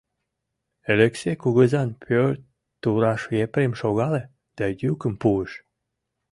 [0.91, 2.41] Элексей кугызан пӧрт
[2.81, 4.23] тураш Епрем шогале
[4.57, 5.51] да йӱкым пуыш: